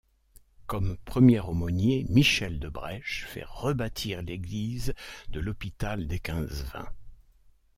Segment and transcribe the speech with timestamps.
[0.65, 4.95] Comme premier aumônier, Michel de Brêche fait rebâtir l'église
[5.29, 6.89] de l'hôpital des Quinze-Vingts.